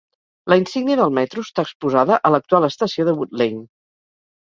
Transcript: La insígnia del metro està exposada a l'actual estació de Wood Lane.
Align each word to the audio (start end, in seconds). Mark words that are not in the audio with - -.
La 0.53 0.55
insígnia 0.61 0.97
del 1.01 1.13
metro 1.19 1.45
està 1.49 1.67
exposada 1.69 2.19
a 2.31 2.35
l'actual 2.37 2.69
estació 2.73 3.11
de 3.11 3.19
Wood 3.23 3.41
Lane. 3.45 3.65